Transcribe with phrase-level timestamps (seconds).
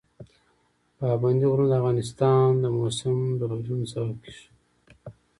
[0.97, 4.47] پابندي غرونه د افغانستان د موسم د بدلون سبب کېږي.